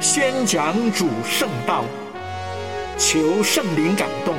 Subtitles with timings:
[0.00, 1.84] 宣讲主圣道。
[2.98, 4.34] 求圣灵感动，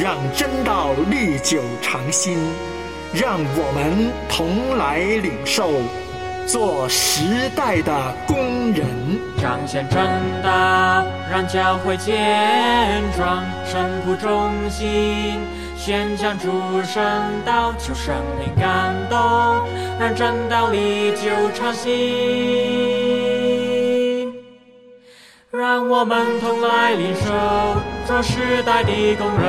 [0.00, 2.38] 让真道历久常新。
[3.12, 5.70] 让我们同来领受，
[6.46, 8.84] 做时代的工人。
[9.40, 9.96] 彰显真
[10.42, 15.40] 道，让教会健壮；神徒忠心。
[15.76, 16.50] 宣讲主
[16.82, 17.02] 圣
[17.44, 19.18] 道，求圣灵感动，
[20.00, 23.25] 让真道历久常新。
[25.56, 27.32] 让我们同来领受，
[28.06, 29.48] 这时代的工人。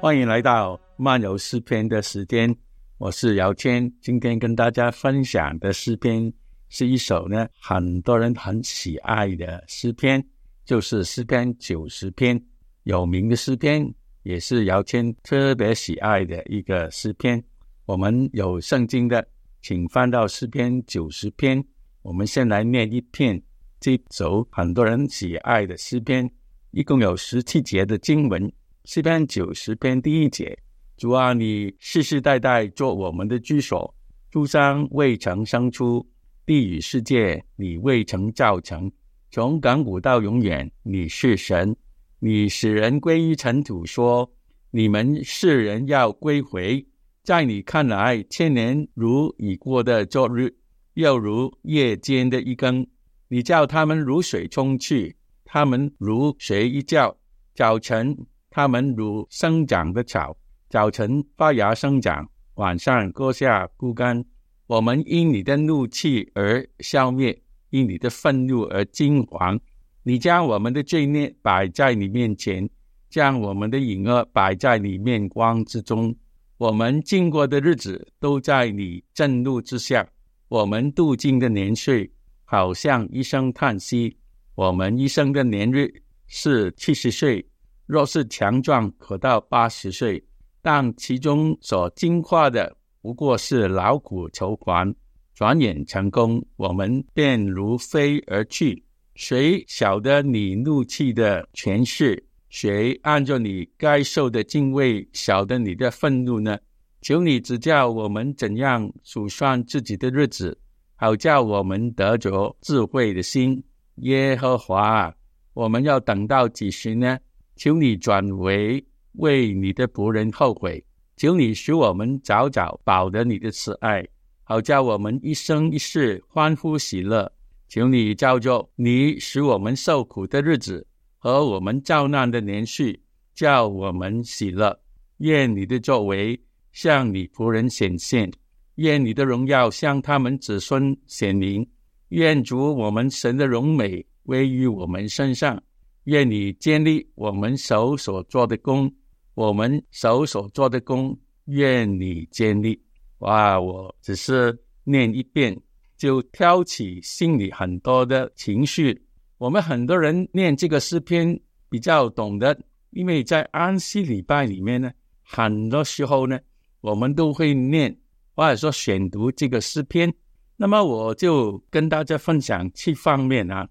[0.00, 2.54] 欢迎来到漫游诗篇的时间，
[2.96, 3.92] 我是姚谦。
[4.00, 6.32] 今天跟大家分享的诗篇
[6.68, 10.24] 是一首呢，很多人很喜爱的诗篇，
[10.64, 12.40] 就是诗篇九十篇。
[12.84, 17.42] 有名的诗篇，也是姚谦特别喜爱的一个诗篇。
[17.84, 19.26] 我们有圣经的，
[19.60, 21.64] 请翻到诗篇九十篇。
[22.04, 23.40] 我们先来念一篇
[23.80, 26.30] 这首很多人喜爱的诗篇，
[26.70, 28.52] 一共有十七节的经文。
[28.84, 30.58] 诗篇九十篇第一节：
[30.98, 33.94] 主啊，你世世代代做我们的居所，
[34.30, 36.06] 诸山未曾生出，
[36.44, 38.92] 地与世界你未曾造成，
[39.30, 41.74] 从亘古到永远，你是神。
[42.18, 44.30] 你使人归于尘土，说
[44.70, 46.86] ：“你们世人要归回。”
[47.24, 50.54] 在你看来，千年如已过的昨日，
[50.94, 52.86] 又如夜间的一更。
[53.28, 57.16] 你叫他们如水冲去，他们如水一觉。
[57.54, 58.16] 早晨，
[58.50, 60.36] 他们如生长的草，
[60.68, 64.24] 早晨发芽生长，晚上割下枯干。
[64.66, 69.58] 我们因你的怒气而消灭，因你的愤怒而惊惶。
[70.02, 72.68] 你将我们的罪孽摆在你面前，
[73.08, 76.14] 将我们的隐恶摆在你面光之中。
[76.56, 80.06] 我们经过的日子都在你震怒之下。
[80.48, 82.10] 我们度尽的年岁，
[82.44, 84.16] 好像一声叹息。
[84.54, 85.92] 我们一生的年日
[86.26, 87.44] 是七十岁，
[87.86, 90.22] 若是强壮，可到八十岁。
[90.62, 94.94] 但其中所经化的，不过是劳苦筹还，
[95.34, 98.84] 转眼成功，我们便如飞而去。
[99.14, 102.22] 谁晓得你怒气的权势？
[102.48, 106.56] 谁按照你该受的敬畏晓得你的愤怒呢？
[107.04, 110.58] 求你指教我们怎样数算自己的日子，
[110.96, 113.62] 好叫我们得着智慧的心。
[113.96, 115.14] 耶和华，
[115.52, 117.18] 我们要等到几时呢？
[117.56, 118.82] 求你转为
[119.16, 120.82] 为你的仆人后悔。
[121.14, 124.02] 求你使我们早早保得你的慈爱，
[124.42, 127.30] 好叫我们一生一世欢呼喜乐。
[127.68, 130.86] 求你叫做你使我们受苦的日子
[131.18, 132.98] 和我们遭难的年岁，
[133.34, 134.80] 叫我们喜乐。
[135.18, 136.40] 愿你的作为
[136.74, 138.30] 向你仆人显现，
[138.74, 141.66] 愿你的荣耀向他们子孙显明。
[142.08, 145.58] 愿主我们神的荣美归于我们身上。
[146.04, 148.94] 愿你建立我们手所做的工，
[149.32, 152.78] 我们手所做的工，愿你建立。
[153.20, 153.58] 哇！
[153.58, 155.58] 我只是念一遍。
[155.96, 159.00] 就挑起心里很多的情绪。
[159.38, 162.54] 我们很多人念这个诗篇比较懂得，
[162.90, 164.90] 因为在安息礼拜里面呢，
[165.22, 166.38] 很多时候呢，
[166.84, 167.96] 我们都会念
[168.36, 170.12] 或者说选读这个诗篇。
[170.54, 173.66] 那么我就跟大家分享七方面啊，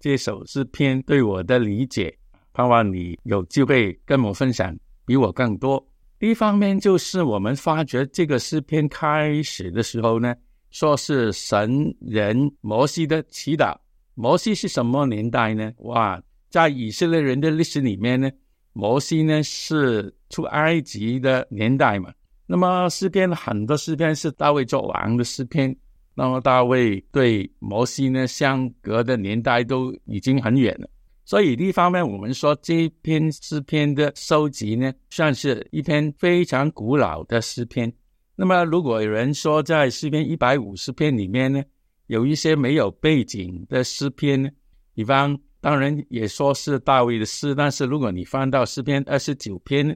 [0.00, 2.12] 这首诗篇对我的理解，
[2.52, 4.76] 盼望你有机会跟我分享
[5.06, 5.82] 比我更多。
[6.18, 10.34] 第一方面就是我们发觉这个诗篇开始的时候呢。
[10.70, 13.74] 说是神人摩西的祈祷。
[14.12, 15.72] 摩西是什么年代呢？
[15.78, 18.30] 哇，在以色列人的历史里面呢，
[18.74, 22.12] 摩西呢是出埃及的年代嘛。
[22.50, 25.76] 那么诗篇很多诗篇是大卫做王的诗篇。
[26.14, 30.88] 那么大卫对摩西呢相隔的年代都已经很远了。
[31.24, 37.92] 所以一方面，我们说这篇诗篇的收集呢，算是一篇非常古老的诗篇。
[38.34, 41.62] 那么，如果有人说在诗篇一百五十篇里面呢，
[42.06, 44.48] 有一些没有背景的诗篇呢，
[44.94, 49.86] 比方当然也说是大卫的诗，但是如果你翻到诗篇二十九篇，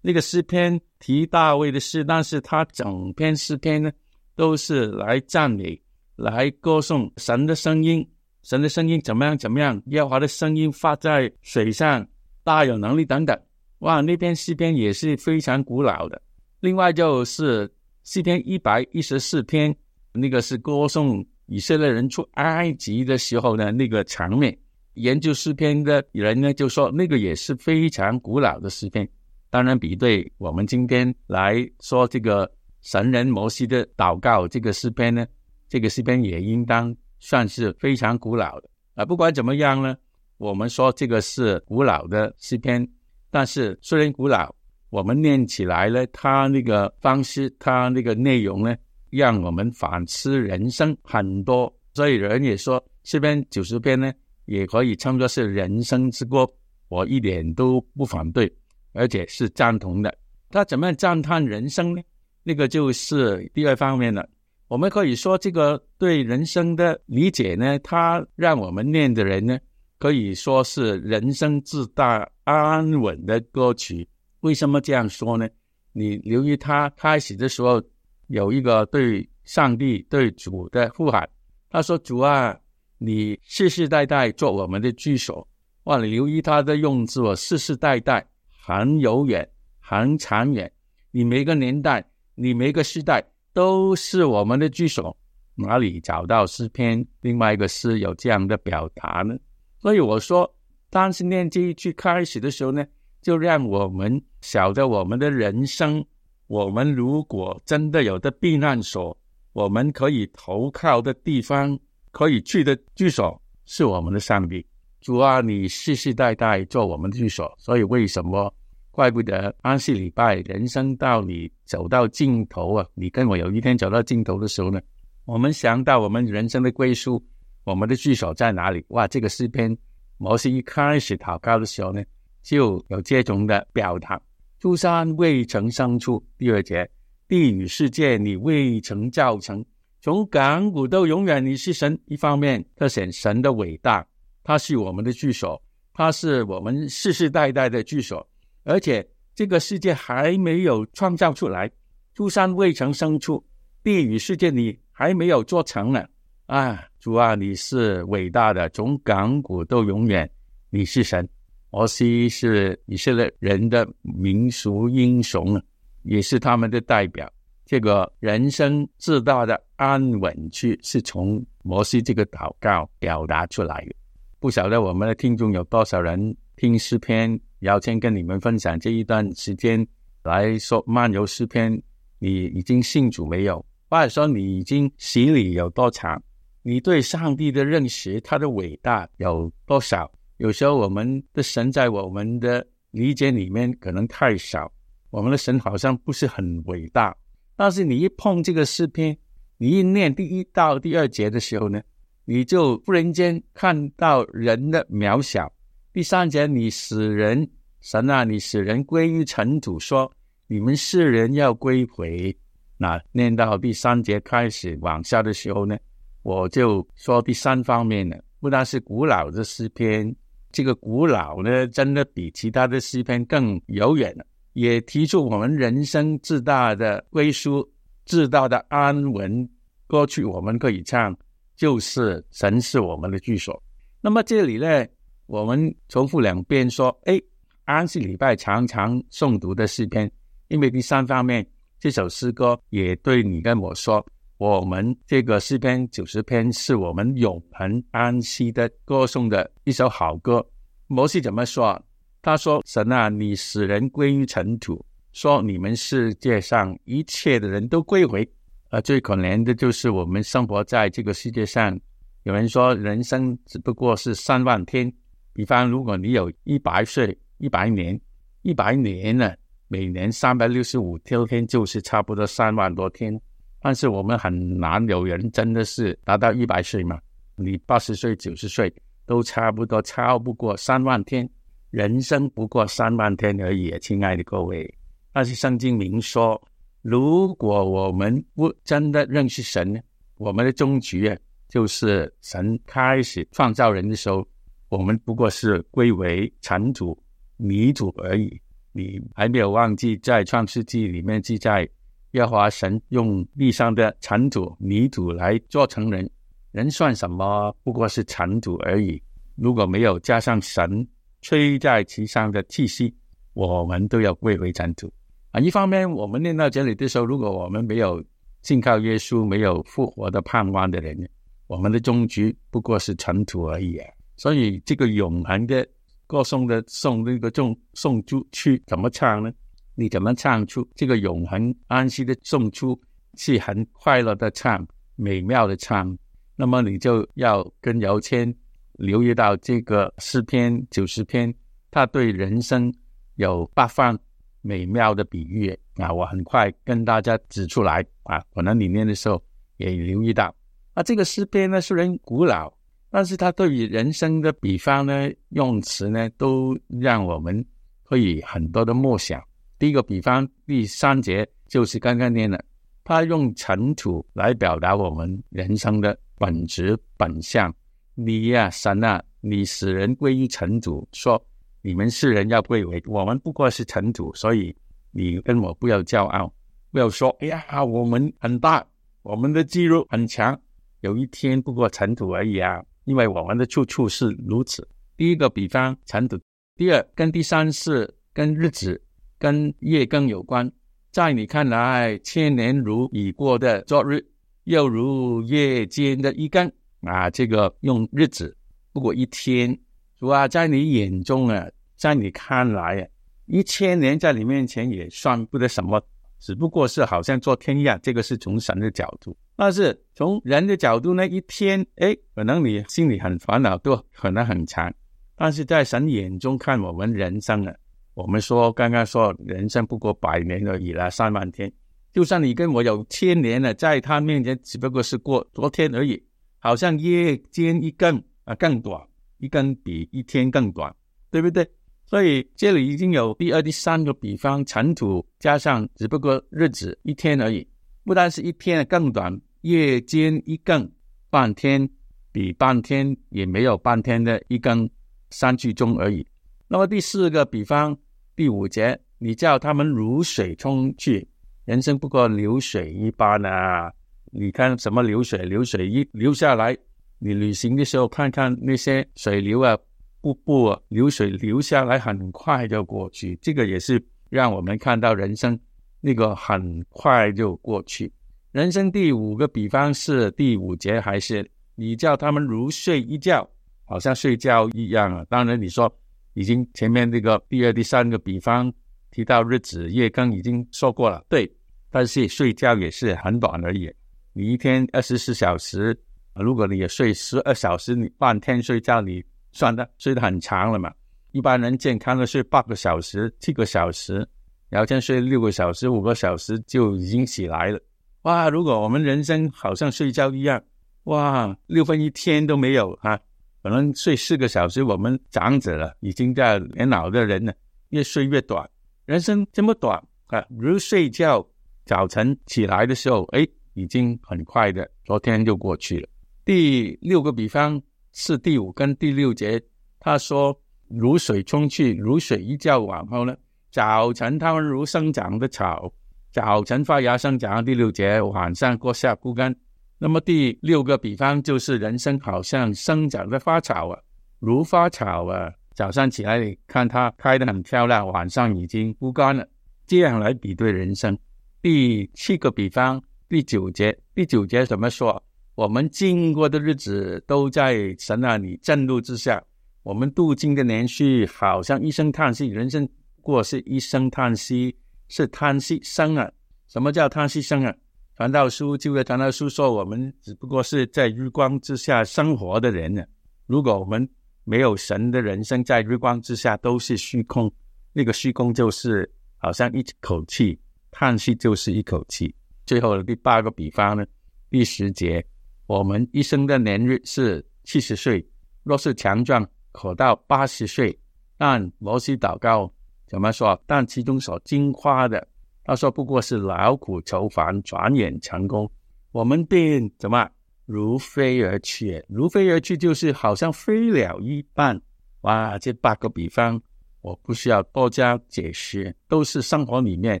[0.02, 3.90] 那个诗篇提大卫的诗，但是他整篇诗篇呢，
[4.34, 5.80] 都是来赞美、
[6.16, 8.06] 来歌颂神的声音，
[8.42, 12.06] 神的声音怎么样怎么样，耶和华的声音发在水上，
[12.42, 13.38] 大有能力等等。
[13.80, 16.20] 哇，那篇诗篇也是非常古老的。
[16.60, 17.70] 另外就是
[18.04, 19.74] 诗篇一百一十四篇，
[20.12, 24.56] 那个是歌颂以色列人出埃及的时候呢，那个场面。
[24.94, 29.08] 研究诗篇的人呢，就说那个也是非常古老的诗篇。
[29.50, 32.50] 当然，比对我们今天来说这个
[32.80, 35.26] 神人摩西的祷告这个诗篇呢，
[35.68, 39.04] 这个诗篇也应当算是非常古老的啊。
[39.04, 39.96] 不管怎么样呢，
[40.38, 42.88] 我们说这个是古老的诗篇。
[43.32, 44.54] 但是虽然古老，
[44.88, 48.74] 我们念起来呢，它那个方式，它那个内容呢，
[49.10, 51.72] 让我们反思人生很多。
[51.94, 54.12] 所以人也说，诗篇九十篇呢，
[54.46, 56.48] 也可以称作是人生之歌，
[56.88, 58.52] 我一点都不反对，
[58.92, 60.14] 而且是赞同的。
[60.50, 62.02] 他怎么样赞叹人生呢？
[62.42, 64.28] 那个就是第二方面了。
[64.68, 69.58] 我们可以说，这个对人生的理解呢，他让我们念的人呢。
[69.98, 74.08] 可以说是人生自大安稳的歌曲。
[74.40, 75.46] 为什么这样说呢？
[75.92, 77.82] 你留意他开始的时候
[78.28, 81.28] 有一个对上帝、对主的呼喊。
[81.68, 82.58] 他说：“主啊，
[82.96, 85.46] 你世世代代做我们的居所。”
[85.84, 88.26] 哇，你留意他的用字哦，世世代代
[88.62, 89.48] 很遥远、
[89.80, 90.70] 很长远。
[91.10, 92.04] 你每个年代、
[92.34, 95.16] 你每个时代都是我们的居所。
[95.54, 99.36] 哪里找到诗篇另外一个诗有这样的表达呢？
[99.78, 100.50] 所以我说，
[100.88, 102.86] 当时念这一句开始的时候呢，
[103.20, 106.04] 就让我们晓得我们的人生，
[106.46, 109.16] 我们如果真的有的避难所，
[109.52, 111.78] 我们可以投靠的地方，
[112.10, 114.64] 可以去的居所，是我们的上帝。
[115.00, 118.52] 主啊，你世世代代做我们的居所，所以为什么
[118.90, 122.86] 怪不得安息礼拜，人生到你走到尽头啊？
[122.94, 124.80] 你跟我有一天走到尽头的时候呢，
[125.24, 127.22] 我们想到我们人生的归宿。
[127.64, 128.82] 我们的居所在哪里？
[128.88, 129.06] 哇！
[129.06, 129.76] 这个诗篇，
[130.16, 132.02] 摩西一开始祷告的时候呢，
[132.42, 134.20] 就有这种的表达：
[134.58, 136.90] 诸山未曾生出，第二节，
[137.28, 139.62] 地与世界你未曾造成，
[140.00, 141.96] 从亘古到永远你是神。
[142.06, 144.04] 一方面，特显神的伟大，
[144.50, 145.62] 他是我们的居所，
[145.94, 148.28] 他是我们世世代代的居所，
[148.64, 151.70] 而且这个世界还没有创造出来，
[152.14, 153.40] 诸山未曾生出，
[153.84, 156.04] 地与世界你还没有做成呢。
[156.46, 160.28] 啊，主啊，你是伟大的，从亘古到永远，
[160.68, 161.28] 你是神。
[161.70, 165.62] 摩西是以色列人的民俗英雄，
[166.02, 167.32] 也是他们的代表。
[167.64, 173.94] 这个人生自大的安稳区，是从摩西这个祷告表达出来的。
[174.40, 177.38] 不晓得我们的听众有多少人听诗篇？
[177.58, 179.86] 要先跟你们分享这一段时间
[180.22, 181.70] 来说漫游诗篇。
[182.18, 183.62] 你已经信主没有？
[183.90, 186.20] 或者说你已经洗礼有多长？
[186.62, 190.10] 你对上帝的认识，他的伟大有多少？
[190.38, 194.72] 有时候我们的神在我们的理解里面可能太少，
[195.10, 197.14] 我们的神好像不是很伟大。
[197.56, 199.14] 但是你一碰这个诗篇，
[199.58, 201.82] 你一念第一到第二节的时候呢，
[202.24, 205.52] 你就忽然间看到人的渺小。
[205.92, 207.48] 第三节，你使人
[207.80, 210.10] 神啊，你使人归于尘土，说
[210.46, 212.36] 你们世人要归回。
[212.76, 215.76] 那念到第三节开始往下的时候呢？
[216.22, 220.14] 我就说第三方面呢，不但是古老的诗篇，
[220.52, 224.24] 这个古老呢，真的比其他的诗篇更遥远了。
[224.52, 227.66] 也提出我们人生自大的归宿、
[228.04, 229.48] 自大的安稳。
[229.86, 231.16] 过去我们可以唱，
[231.60, 233.62] 就是神是我们的居所。
[234.00, 234.86] 那么这里呢，
[235.26, 237.20] 我们重复两遍说：哎，
[237.66, 240.10] 安息礼拜常常诵读的诗篇，
[240.48, 241.46] 因为第三方面，
[241.78, 244.02] 这首诗歌也对你跟我说。
[244.38, 250.42] 我们这个诗篇九十篇是我们永恒安息的歌颂的一首好歌。
[250.86, 251.78] 摩西怎么说？
[252.22, 258.26] 他说：“神啊，你使人归于尘土，说你们世界上一切的人都归回。
[258.70, 261.78] 呃，最可怜的就是我们生活在这个世界上。
[262.22, 264.92] 有人说，人生只不过是三万天。
[265.32, 268.00] 比方，如果你有一百岁、一百年、
[268.42, 269.32] 一百年呢，
[269.66, 273.20] 每年三百六十五天，就是差不多三万多天。”
[273.60, 276.98] 但是我们很难有人真的是达到一百岁嘛？
[277.34, 278.72] 你八十岁、九十岁
[279.04, 281.28] 都差不多，超不过三万天。
[281.70, 284.72] 人生不过三万天而已，亲爱的各位。
[285.12, 286.40] 但是圣经明说，
[286.82, 289.82] 如果我们不真的认识神，
[290.16, 291.16] 我们的终局啊，
[291.48, 294.26] 就是神开始创造人的时候，
[294.68, 296.98] 我们不过是归为尘土、
[297.36, 298.40] 泥土而已。
[298.72, 301.68] 你还没有忘记在创世纪里面记载。
[302.12, 306.10] 耶华神用地上的尘土、泥土来做成人，
[306.50, 307.54] 人算什么？
[307.62, 309.00] 不过是尘土而已。
[309.36, 310.84] 如果没有加上神
[311.20, 312.92] 吹在其上的气息，
[313.32, 314.92] 我们都要归回尘土
[315.32, 315.40] 啊！
[315.40, 318.02] 一方面，我们念到这里的时候，如果我们没有
[318.42, 321.08] 信靠耶稣，没有复活的盼望的人，
[321.46, 323.88] 我们的终局不过是尘土而已啊！
[324.16, 325.66] 所以，这个永恒的
[326.06, 329.32] 歌颂的送那个送送出去怎么唱呢？
[329.76, 332.78] 你怎么唱出这个永恒安息的送出
[333.14, 335.96] 是很快乐的唱，美妙的唱？
[336.34, 338.34] 那么你就要跟姚谦
[338.72, 341.32] 留意到这个诗篇九十篇，
[341.70, 342.74] 他对人生
[343.14, 343.98] 有八方
[344.42, 345.92] 美妙的比喻啊！
[345.92, 349.22] 我很快跟大家指出来啊，可能你念的时候
[349.56, 350.34] 也留意到
[350.74, 350.82] 啊。
[350.82, 352.52] 这个诗篇呢虽然古老。
[352.92, 357.46] 但是它对于人生的比方呢，用词呢，都让我们
[357.84, 359.22] 可以很多的默想。
[359.60, 362.44] 第一个比方，第三节就是刚刚念的，
[362.82, 367.54] 他用尘土来表达我们人生的本质本相。
[367.94, 371.24] 你呀，神啊，你使人归于尘土，说
[371.62, 374.54] 你们世人要归为我们不过是尘土，所以
[374.90, 376.32] 你跟我不要骄傲，
[376.70, 378.66] 不要说哎呀，我们很大，
[379.02, 380.40] 我们的肌肉很强，
[380.80, 382.62] 有一天不过尘土而已啊。
[382.84, 384.66] 因为我们的处处是如此。
[384.96, 386.18] 第一个比方尘土，
[386.56, 388.82] 第二跟第三是跟日子、
[389.18, 390.50] 跟月更有关。
[390.90, 394.04] 在你看来，千年如已过的昨日，
[394.44, 396.50] 又如夜间的一更
[396.80, 397.08] 啊。
[397.10, 398.36] 这个用日子，
[398.72, 399.56] 不过一天，
[400.00, 402.88] 主啊，在你眼中啊，在你看来啊，
[403.26, 405.78] 一千年在你面前也算不得什么，
[406.18, 407.78] 只不过是好像昨天一样。
[407.82, 409.14] 这个是从神的角度。
[409.36, 414.72] 但是从人的角度呢，一天，哎，可能你心里很烦恼，都可能很长。
[415.14, 417.54] 但是在神眼中看我们人生啊，
[417.92, 421.52] 我们说刚刚说人生不过百年而已啦，三万天。
[421.92, 426.02] 就算你跟我有千年了，在他面前只不过是过昨天而已，
[426.38, 428.80] 好像夜间一更啊更短，
[429.20, 430.74] 一更比一天更短，
[431.10, 431.48] 对不对？
[431.86, 437.46] 所以这里已经有第二、第三个比方，尘土加上只不过日子一天而已，
[437.84, 439.20] 不但是一天更短。
[439.42, 440.70] 夜间一更，
[441.08, 441.66] 半天
[442.12, 444.68] 比半天也没有半天的一更，
[445.08, 446.06] 三句中而已。
[446.46, 447.74] 那么第四个比方，
[448.14, 451.08] 第五节，你叫他们如水冲去，
[451.46, 453.72] 人生不过流水一般啊！
[454.12, 455.24] 你看什么流水？
[455.24, 456.54] 流水一流下来，
[457.02, 459.58] 你旅行的时候看看那些水流啊，
[460.02, 463.18] 瀑布啊，流水流下来很快就过去。
[463.22, 465.36] 这个也是让我们看到人生
[465.80, 467.90] 那个很快就过去。
[468.32, 473.28] 人生第五个比方是第五节，还是你叫他们如睡一觉，
[473.64, 475.04] 好像睡觉一样啊？
[475.08, 475.74] 当然，你说
[476.12, 478.52] 已经前面那个第二、第三个比方
[478.90, 481.30] 提到日子夜更已经说过了，对。
[481.72, 483.72] 但是睡觉也是很短而已。
[484.12, 485.76] 你一天二十四小时，
[486.14, 489.02] 如果你也睡十二小时，你半天睡觉，你
[489.32, 490.72] 算的睡得很长了嘛？
[491.12, 494.06] 一般人健康的睡八个小时、七个小时，
[494.48, 497.60] 然后天睡六个小时、五个小时就已经起来了。
[498.02, 498.28] 哇！
[498.28, 500.42] 如果我们人生好像睡觉一样，
[500.84, 502.98] 哇，六分一天都没有啊！
[503.42, 507.32] 可能睡四个小时，我们长者了，已经在年老的人了，
[507.70, 508.48] 越睡越短。
[508.86, 511.26] 人生这么短啊，如睡觉，
[511.64, 515.88] 早晨起来的时候，哎，已经很快的，昨天就过去了。
[516.30, 517.60] 第六个比方
[517.90, 519.42] 是第五跟第六节，
[519.80, 523.16] 他说如水冲去，如水一觉往后呢，
[523.50, 525.72] 早晨他们如生长的草。
[526.12, 529.34] 早晨发芽生长，第六节晚上过下枯干。
[529.76, 533.76] 那么第六个比方就是人生好像生长的花草啊，
[534.20, 539.26] 如花草啊，早上起来你看它开得很漂亮，晚上已经枯干了。
[539.66, 540.96] 这样来比对人生。
[541.42, 545.02] 第七个比方，第九节，第九节怎么说？
[545.34, 549.22] 我们经过的日子都在神那里震怒之下，
[549.62, 552.68] 我们度尽的年岁好像一声叹息，人生
[553.00, 554.56] 过是一声叹息。
[554.92, 556.10] 是叹息声啊！
[556.48, 557.54] 什么叫叹息声啊？
[557.96, 562.82] 传道书就在传道书说，我们只不过是在日光之下生活的人呢。
[563.26, 563.88] 如果我们
[564.24, 567.32] 没有神的人生，在日光之下都是虚空。
[567.72, 570.36] 那个虚空就是好像一口气，
[570.72, 572.12] 叹息就是一口气。
[572.44, 573.86] 最后的第八个比方呢，
[574.28, 575.06] 第十节，
[575.50, 578.06] 我们一生的年日是七十岁，
[578.44, 580.78] 若是强壮，可到八十岁。
[581.18, 582.48] 但摩西祷告。
[582.86, 583.36] 怎么说？
[583.48, 585.04] 但其中所精华的，
[585.42, 588.48] 他说不过是劳苦愁烦，转眼成功。
[588.92, 590.08] 我们便怎么
[590.46, 591.84] 如飞而去？
[591.88, 594.60] 如飞而去，就是好像飞了一般。
[595.00, 595.36] 哇！
[595.36, 596.40] 这八个比方，
[596.80, 600.00] 我不需要多加解释，都是生活里面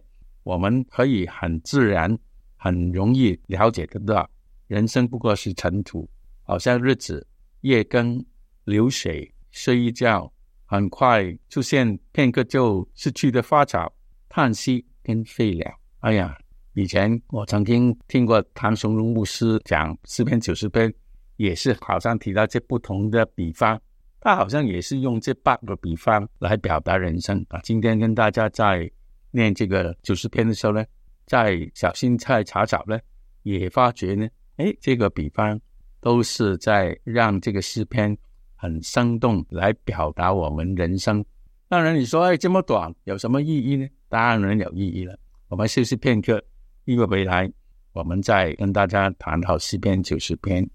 [0.44, 2.16] 我们可以很自然、
[2.56, 4.30] 很容易了解得到。
[4.70, 6.08] 人生不过是尘土，
[6.44, 7.26] 好像日子
[7.62, 8.24] 夜更
[8.62, 10.32] 流水，睡一觉，
[10.64, 13.92] 很快出现片刻就失去的花草、
[14.28, 15.68] 叹息跟废了。
[15.98, 16.38] 哎呀，
[16.74, 20.94] 以前我曾经听过唐崇荣牧师讲诗篇九十篇，
[21.36, 23.76] 也是好像提到这不同的比方，
[24.20, 27.58] 他好像也是用这八个比方来表达人生啊。
[27.64, 28.88] 今天跟大家在
[29.32, 30.84] 念这个九十篇的时候呢，
[31.26, 32.96] 在小心菜查找呢，
[33.42, 34.28] 也发觉呢，
[34.60, 35.58] 哎，这个比方
[36.00, 38.14] 都是在让这个诗篇
[38.54, 41.24] 很生动来表达我们人生。
[41.66, 43.88] 当然，你说哎这么短有什么意义呢？
[44.10, 45.18] 当然有意义了。
[45.48, 46.42] 我们休息片刻，
[46.84, 47.50] 一会回来，
[47.94, 50.68] 我们再跟大家谈好诗篇九十篇。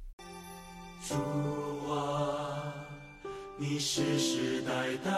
[1.08, 1.13] 主
[1.92, 2.74] 啊，
[3.60, 4.72] 你世世代
[5.04, 5.12] 代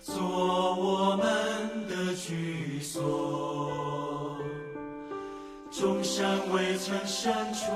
[0.00, 3.43] 做我们的居所，
[5.76, 7.66] 众山未曾生出，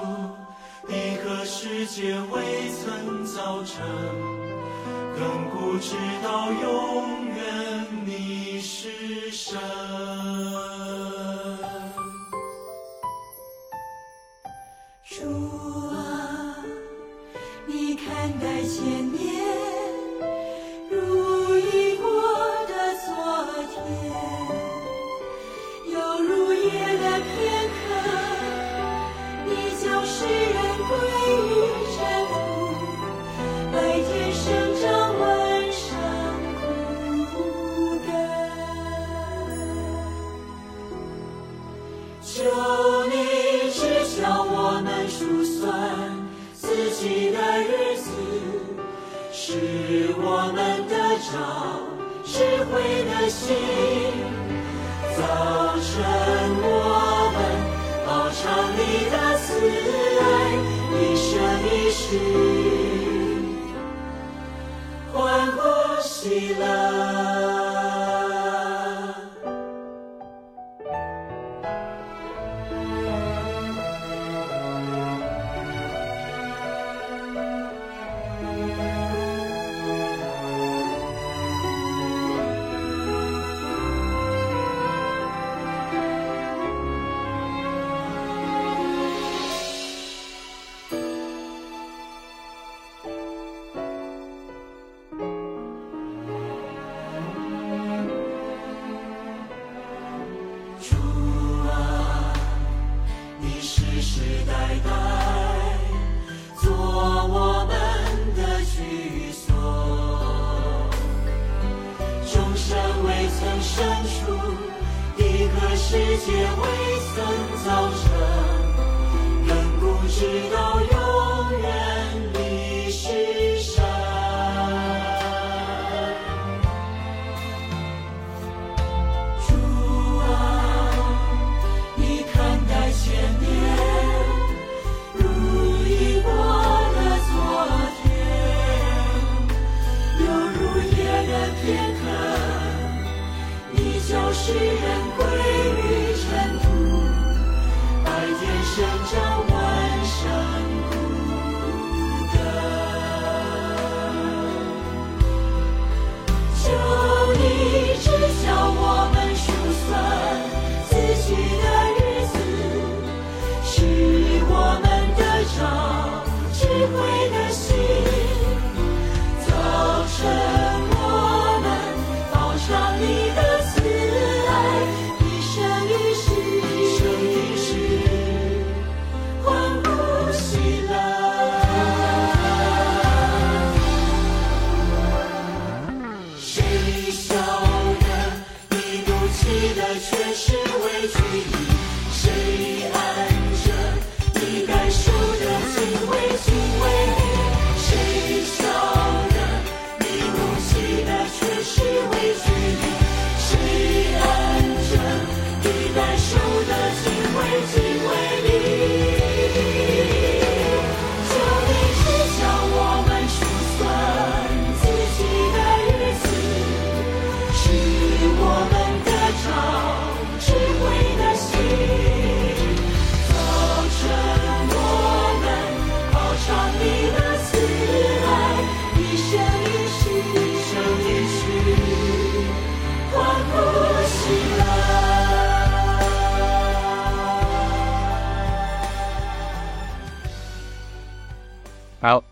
[0.87, 3.85] 地和世界未曾造成，
[5.17, 9.59] 亘古直到永远，你是神。
[15.05, 15.25] 主
[15.93, 16.55] 啊，
[17.67, 18.07] 你看
[18.39, 19.43] 待千年，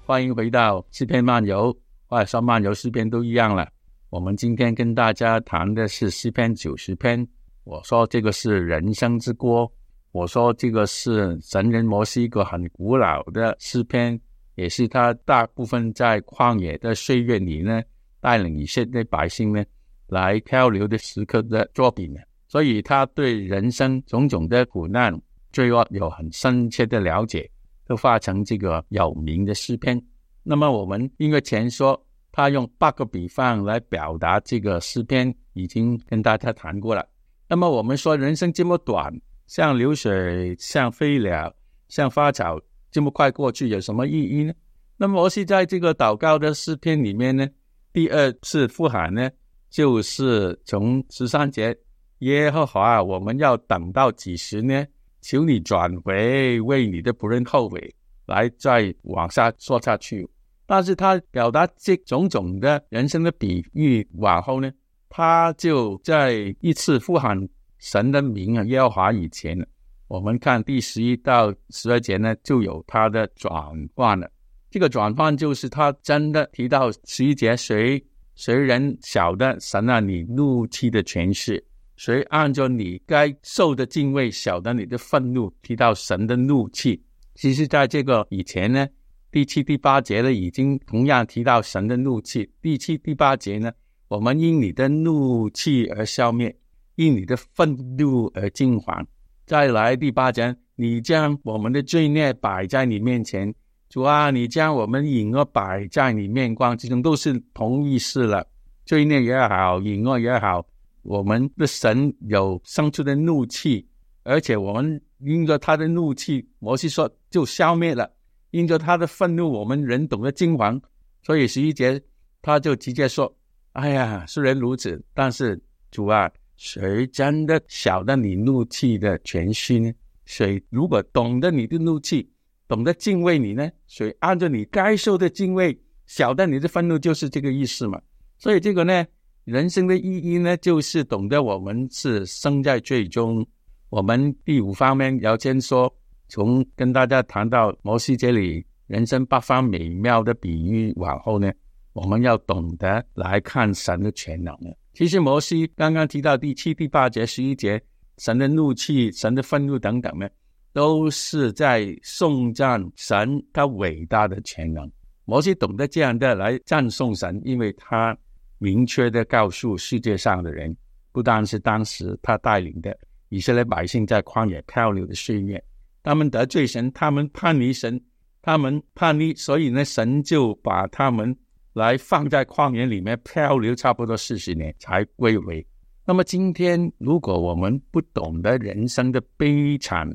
[0.07, 3.69] 欢迎回到诗篇漫游，或者说漫游诗篇都一样了。
[4.09, 7.27] 我们今天跟大家谈的是诗篇九十篇。
[7.65, 9.69] 我说这个是人生之歌，
[10.13, 14.17] 我说这个是神人摩西一个很古老的诗篇，
[14.55, 17.83] 也是他大部分在旷野的岁月里呢，
[18.21, 19.65] 带领以色列百姓呢
[20.07, 22.21] 来漂流的时刻的作品呢。
[22.47, 27.51] 所以他对人生种种的苦难、罪恶有很深切的了解。
[27.87, 30.03] 都化成这个有名的诗篇。
[30.43, 37.07] 那么我们因为前说他用八个比方来表达这个诗篇，已经跟大家谈过了。
[37.49, 39.13] 那么我们说人生这么短，
[39.47, 41.55] 像流水，像飞鸟，
[41.89, 44.53] 像花草，这么快过去，有什么意义呢？
[44.97, 47.47] 那么我是在这个祷告的诗篇里面呢，
[47.93, 49.31] 第二次呼喊呢，
[49.71, 51.77] 就是从十三节，
[52.21, 54.85] 耶和华，我们要等到几时呢？
[55.27, 57.93] 求你转回，为你的仆人后悔，
[58.27, 60.25] 来再往下说下去。
[60.67, 64.71] 但是他表达这种种的人生的比喻往后呢，
[65.09, 67.37] 他就在一次呼喊
[67.79, 69.59] 神的名啊，耶和华以前，
[70.07, 73.53] 我们看第十一到十二节呢，就有他的转
[73.97, 74.31] 换了。
[74.71, 78.01] 这个转换就是他真的提到十一节，谁
[78.37, 81.65] 谁人晓得神啊，你怒气的权势。
[81.97, 87.03] 谁按照你该受的敬畏，晓得你的愤怒，提到神的怒气。
[87.35, 88.87] 其实，在这个以前呢，
[89.33, 92.51] 第七、第八节呢，已经同样提到神的怒气。
[92.61, 93.73] 第七、第八节呢，
[94.09, 96.55] 我们因你的怒气而消灭，
[96.97, 99.05] 因你的愤怒而惊惶。
[99.47, 103.55] 再来第八节，你将我们的罪孽摆在你面前，
[103.89, 108.47] 主啊，你将我们隐恶摆在你面光之中，都是同意思了。
[108.85, 110.67] 罪孽也好，隐恶也好。
[111.07, 113.87] 我们的神有生出的怒气，
[114.25, 118.05] 而且我们因着他的怒气，摩西说就消灭了；
[118.51, 120.81] 因着他的愤怒，我们人懂得惊惶。
[121.23, 122.03] 所以十一节
[122.43, 123.33] 他就直接说
[123.75, 129.93] ：“哎呀，虽然如此，但是主啊，谁真的晓得你怒气的全息呢？
[130.25, 132.29] 谁如果懂得你的怒气，
[132.67, 133.71] 懂得敬畏你呢？
[133.87, 138.03] 谁按照你该受的敬畏，晓得你的愤怒，就是这个意思嘛。
[138.39, 139.07] 所以这个呢。”
[139.47, 143.47] 人生的意义呢，就是懂得我们是生在最终。
[143.91, 145.91] 我们第五方面要先说，
[146.29, 151.49] 从跟大家谈到摩西这里人生八方美妙的比喻往后呢，
[151.93, 154.77] 我们要懂得来看神的全能了。
[154.95, 157.81] 其实摩西刚刚提到第七、第八节、十一节，
[158.19, 160.29] 神的怒气、神的愤怒等等呢，
[160.73, 164.91] 都是在颂赞神他伟大的全能。
[165.25, 168.19] 摩西懂得这样的来赞颂神，因为他。
[168.59, 170.75] 明确的告诉世界上的人，
[171.13, 172.97] 不单是当时他带领的
[173.29, 175.63] 以色列百姓在旷野漂流的岁月，
[176.03, 178.01] 他们得罪神，他们叛逆神，
[178.41, 181.37] 他们叛逆，所以呢，神就把他们
[181.75, 185.67] 来放在旷野里面漂流差不多四十年才归回。
[186.05, 190.09] 那么今天，如果我们不懂得人生的悲惨，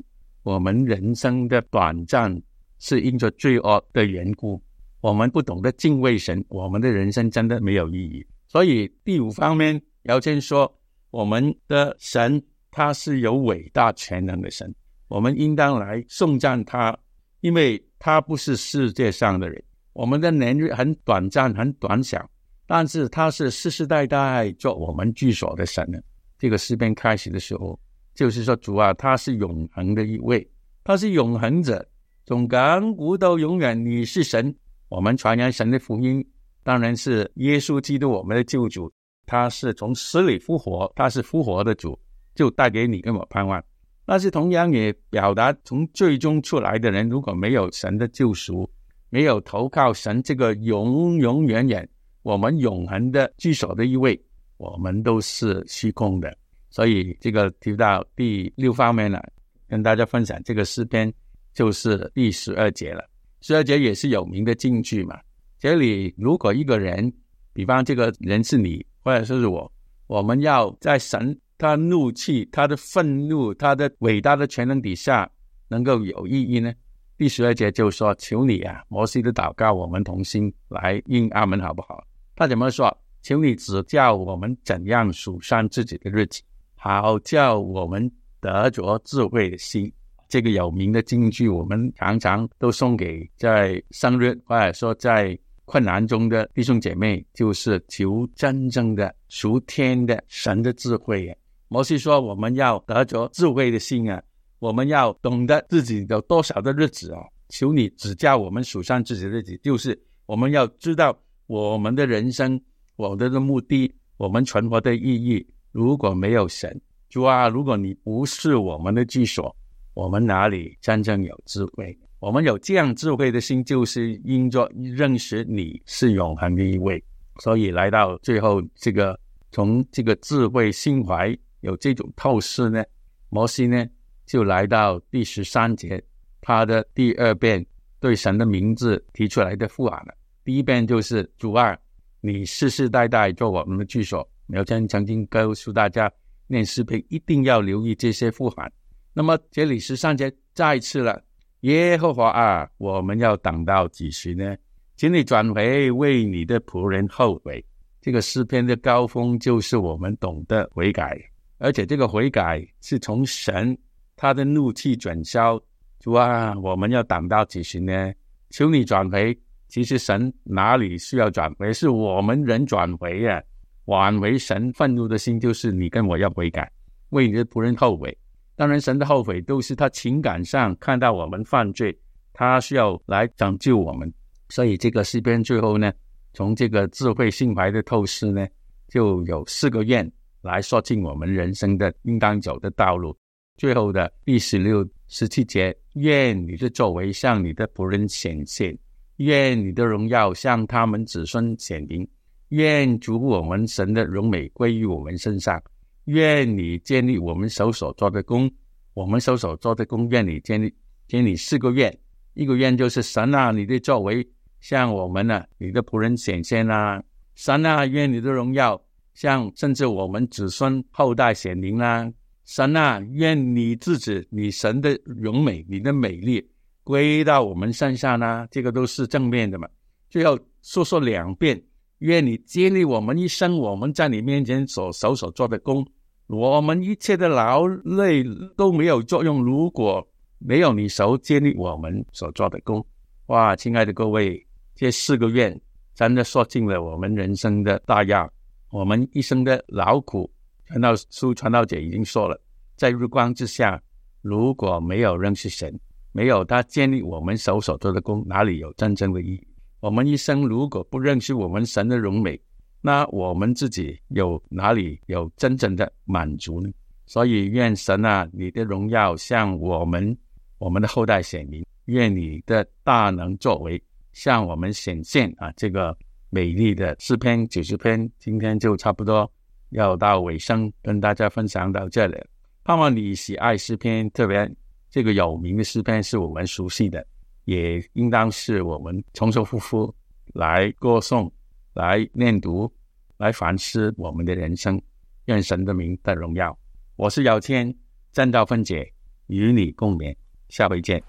[0.43, 2.41] 我们人生的短暂
[2.80, 4.60] 是因着罪恶的缘故。
[5.01, 8.25] 我们不懂得敬畏神，我们的人生真的没有意义。
[8.51, 10.69] 所以第五方面，姚谦说，
[11.09, 14.75] 我们的神他是有伟大全能的神，
[15.07, 16.93] 我们应当来颂赞他，
[17.39, 19.63] 因为他不是世界上的人。
[19.93, 22.29] 我们的年日很短暂，很短小，
[22.67, 25.97] 但是他是世世代代做我们居所的神呢。
[26.37, 27.79] 这个诗篇开始的时候，
[28.13, 30.45] 就是说主啊，他是永恒的一位，
[30.83, 31.87] 他是永恒者，
[32.25, 34.53] 从亘古到永远，你是神。
[34.89, 36.21] 我们传扬神的福音，
[36.63, 38.91] 当然是耶稣基督我们的救主，
[39.26, 41.97] 他是从死里复活，他是复活的主，
[42.36, 43.63] 就带给你跟我盼望。
[44.06, 48.69] 但是同样也表达，从最终出来的人，如果没有神的救赎，
[49.10, 51.88] 没有投靠神这个永永远远
[52.24, 54.19] 我们永恒的居所的一位，
[54.58, 56.36] 我们都是虚空的。
[56.69, 59.21] 所以这个提到第六方面呢，
[59.67, 61.12] 跟大家分享这个诗篇，
[61.54, 63.04] 就是第十二节了。
[63.41, 65.19] 十二节也是有名的金句嘛。
[65.62, 67.13] 这里如果一个人，
[67.54, 69.71] 比方这个人是你，或者是我，
[70.08, 75.30] 我们要在神他怒气、他的愤怒、他的伟大的全能底下，
[75.67, 76.74] 能够有意义呢？
[77.15, 82.04] 第十二节就说：“求你啊，摩西的祷告，我们同心来应阿门，好不好？”
[82.36, 82.97] 他怎么说？
[83.21, 86.41] 求你指教我们怎样数算自己的日子，
[86.74, 89.93] 好叫我们得着智慧的心。
[90.28, 101.36] 这个有名的金句，我们常常都送给在生日或者说在困难中的弟兄姐妹，就是求真正的属天的神的智慧。
[101.67, 104.21] 摩西说：“我们要得着智慧的心啊，
[104.60, 112.60] 我们要懂得自己有多少的日子啊，求你指教我们数算自己的日子，就是我们要知道我们的人生，
[112.97, 115.47] 我们的目的，我们存活的意义。
[115.71, 119.56] 如果没有神，主啊，如果你不是我们的居所，
[119.93, 121.97] 我们哪里真正有智慧？
[122.21, 127.03] 我们有这样智慧的心，就是因着认识你是永恒的一位。
[127.39, 129.19] 所以来到最后，这个
[129.51, 132.84] 从这个智慧心怀有这种透视呢，
[133.29, 133.84] 摩西呢
[134.27, 135.99] 就来到第十三节，
[136.41, 137.65] 他的第二遍
[137.99, 140.13] 对神的名字提出来的呼喊了。
[140.45, 141.75] 第一遍就是主啊，
[142.19, 144.29] 你世世代代做我们的居所。
[144.45, 146.12] 苗谦曾经告诉大家，
[146.45, 148.71] 念诗篇一定要留意这些呼喊。
[149.12, 151.19] 那么这里十三节再次了，
[151.62, 154.56] 耶和华啊，我们要等到几时呢？
[154.95, 157.63] 请你转回，为你的仆人后悔。
[158.02, 161.19] 这个诗篇的高峰就是我们懂得悔改，
[161.60, 163.78] 而且这个悔改是从神
[164.15, 165.62] 他的怒气转消。
[166.00, 168.12] 主啊，我们要等到几时呢？
[168.50, 169.38] 求你转回。
[169.67, 171.71] 其实神哪里需要转回？
[171.71, 173.41] 是我们人转回呀。
[173.86, 176.71] 挽回神愤怒的心，就是你跟我要悔改，
[177.10, 178.17] 为你的仆人后悔。
[178.62, 181.97] 当然，神的后悔都是他情感上看到我们犯罪，
[182.32, 184.13] 他需要来拯救我们。
[184.50, 185.91] 所以这个诗篇最后呢，
[186.36, 188.47] 从这个智慧心怀的透视呢，
[188.88, 190.08] 就有四个愿
[190.43, 193.17] 来说尽我们人生的应当走的道路。
[193.58, 198.78] 最后的第十六、十七节，愿你的作为向你的仆人显现，
[199.15, 202.08] 愿你的荣耀向他们子孙显明。
[202.50, 205.60] 愿主我们神的荣美归于我们身上，
[206.05, 208.51] 愿你建立我们手所做的功，
[208.93, 210.73] 我们手所做的功，愿你建立
[211.07, 211.95] 建立四个愿，
[212.33, 214.27] 一个愿就是神啊，你的作为
[214.59, 217.01] 向我们呢，你的仆人显现啊，
[217.35, 218.81] 神啊，愿你的荣耀
[219.13, 222.11] 向甚至我们子孙后代显灵啦，
[222.45, 226.45] 神啊，愿你自己你神的荣美，你的美丽
[226.83, 229.67] 归到我们身上呢，这个都是正面的嘛，
[230.09, 231.61] 最后说说两遍。
[232.01, 235.85] 愿你建立我们一生，我们在你面前所手所做的功，
[236.25, 238.23] 我们一切的劳累
[238.57, 239.43] 都没有作用。
[239.43, 240.05] 如果
[240.39, 242.83] 没有你手建立我们所做的功，
[243.27, 245.59] 哇，亲爱的各位，这四个愿
[245.93, 248.27] 真的说尽了我们人生的大要，
[248.71, 250.27] 我们一生的劳苦。
[250.65, 252.41] 传道书传道者已经说了，
[252.77, 253.79] 在日光之下，
[254.23, 255.79] 如果没有认识神，
[256.13, 259.47] 没有他建立我们手所做的功，哪里有真正的意义？
[259.81, 262.39] 我们一生如果不认识我们神的荣美，
[262.81, 266.69] 那我们自己有哪里有真正的满足呢？
[267.07, 270.15] 所以愿神啊，你的荣耀向我们
[270.59, 273.81] 我们的后代显明，愿你的大能作为
[274.13, 275.51] 向我们显现啊！
[275.57, 275.97] 这个
[276.29, 279.29] 美丽的诗篇九十篇，今天就差不多
[279.69, 282.15] 要到尾声，跟大家分享到这里。
[282.63, 284.47] 盼望你喜爱诗篇，特别
[284.91, 287.03] 这个有名的诗篇是我们熟悉的。
[287.51, 289.93] 也应当是我们重重复复
[290.35, 291.29] 来歌颂、
[291.73, 292.71] 来念读、
[293.17, 294.81] 来反思我们的人生，
[295.25, 296.57] 愿神的名得荣耀。
[296.95, 297.75] 我是姚谦，
[298.13, 298.89] 正道分解，
[299.27, 300.15] 与你共勉，
[300.47, 301.03] 下回见。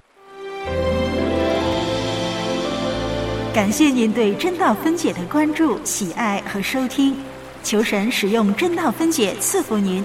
[3.55, 7.14] 感谢您对真道分解的关注、喜爱和收听，
[7.62, 10.05] 求神使用真道分解赐福您。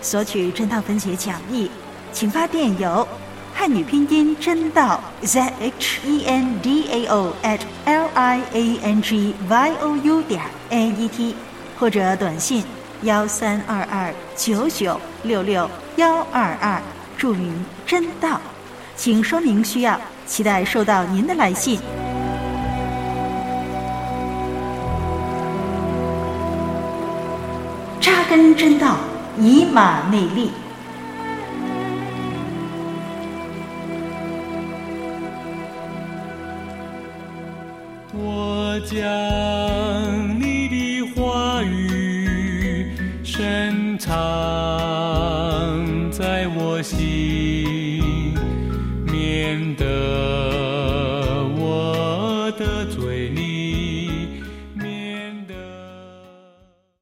[0.00, 1.70] 索取真道分解讲义，
[2.10, 3.06] 请发电邮。
[3.66, 9.96] 汉语拼音真道 z h e n d a o at l i a n g y o
[9.96, 11.34] u 点 a e t，
[11.78, 12.62] 或者短信
[13.04, 16.78] 幺三二二九九六六幺二二，
[17.16, 18.38] 注明真道，
[18.96, 21.80] 请说明需要，期待收到您的来信。
[27.98, 28.96] 扎根真道，
[29.38, 30.50] 以马内利。
[38.84, 39.53] 家。